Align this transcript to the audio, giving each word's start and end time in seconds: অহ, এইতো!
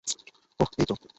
অহ, 0.59 0.69
এইতো! 0.77 0.95